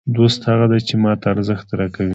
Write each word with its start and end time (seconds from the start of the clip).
دوست 0.15 0.41
هغه 0.49 0.65
دئ، 0.71 0.79
چي 0.87 0.95
ما 1.03 1.11
ته 1.21 1.25
ارزښت 1.33 1.67
راکوي. 1.79 2.09